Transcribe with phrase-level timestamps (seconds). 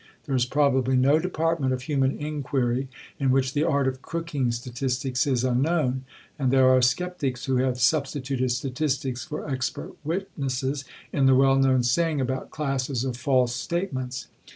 [0.25, 2.87] There is probably no department of human inquiry
[3.19, 6.05] in which the art of cooking statistics is unknown,
[6.39, 11.83] and there are sceptics who have substituted "statistics" for "expert witnesses" in the well known
[11.83, 14.25] saying about classes of false statements.